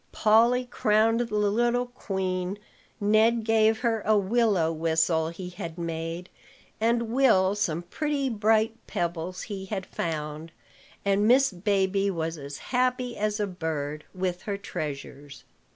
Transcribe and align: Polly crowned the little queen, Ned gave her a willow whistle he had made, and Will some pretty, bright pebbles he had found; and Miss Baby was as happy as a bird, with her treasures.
Polly 0.11 0.65
crowned 0.65 1.19
the 1.19 1.35
little 1.35 1.85
queen, 1.85 2.57
Ned 2.99 3.43
gave 3.43 3.81
her 3.81 4.01
a 4.03 4.17
willow 4.17 4.71
whistle 4.73 5.29
he 5.29 5.49
had 5.51 5.77
made, 5.77 6.27
and 6.79 7.03
Will 7.13 7.53
some 7.53 7.83
pretty, 7.83 8.27
bright 8.27 8.73
pebbles 8.87 9.43
he 9.43 9.65
had 9.65 9.85
found; 9.85 10.51
and 11.05 11.27
Miss 11.27 11.51
Baby 11.51 12.09
was 12.09 12.39
as 12.39 12.57
happy 12.73 13.15
as 13.15 13.39
a 13.39 13.45
bird, 13.45 14.03
with 14.11 14.41
her 14.49 14.57
treasures. 14.57 15.43